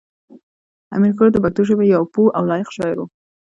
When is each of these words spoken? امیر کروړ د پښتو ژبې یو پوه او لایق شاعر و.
امیر 0.95 1.11
کروړ 1.17 1.29
د 1.33 1.37
پښتو 1.43 1.61
ژبې 1.69 1.85
یو 1.95 2.03
پوه 2.13 2.29
او 2.37 2.43
لایق 2.51 2.69
شاعر 2.75 2.97
و. 2.99 3.05